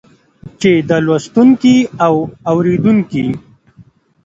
چې 0.59 0.71
د 0.89 0.91
لوستونکي 1.05 1.77
او 2.05 2.15
اورېدونکي 2.51 3.25